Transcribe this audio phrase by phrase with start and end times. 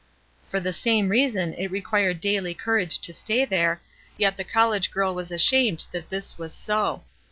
[0.49, 3.83] For the same reason it required daily courage to stay there,
[4.17, 7.03] yet the college girl was ashamed that this was so.